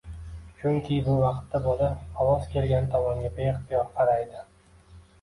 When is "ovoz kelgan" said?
2.25-2.91